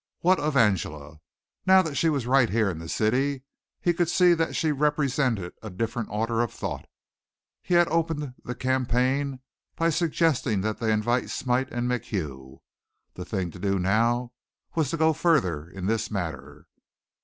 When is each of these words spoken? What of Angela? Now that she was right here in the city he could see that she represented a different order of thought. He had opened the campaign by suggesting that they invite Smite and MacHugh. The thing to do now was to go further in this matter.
What 0.21 0.39
of 0.39 0.57
Angela? 0.57 1.19
Now 1.67 1.83
that 1.83 1.93
she 1.93 2.09
was 2.09 2.25
right 2.25 2.49
here 2.49 2.71
in 2.71 2.79
the 2.79 2.89
city 2.89 3.43
he 3.79 3.93
could 3.93 4.09
see 4.09 4.33
that 4.33 4.55
she 4.55 4.71
represented 4.71 5.53
a 5.61 5.69
different 5.69 6.09
order 6.09 6.41
of 6.41 6.51
thought. 6.51 6.87
He 7.61 7.75
had 7.75 7.87
opened 7.89 8.33
the 8.43 8.55
campaign 8.55 9.41
by 9.75 9.91
suggesting 9.91 10.61
that 10.61 10.79
they 10.79 10.91
invite 10.91 11.29
Smite 11.29 11.69
and 11.71 11.87
MacHugh. 11.87 12.61
The 13.13 13.25
thing 13.25 13.51
to 13.51 13.59
do 13.59 13.77
now 13.77 14.33
was 14.73 14.89
to 14.89 14.97
go 14.97 15.13
further 15.13 15.69
in 15.69 15.85
this 15.85 16.09
matter. 16.09 16.65